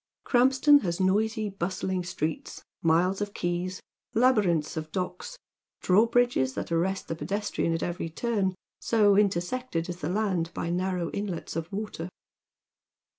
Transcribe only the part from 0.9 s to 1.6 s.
noisy,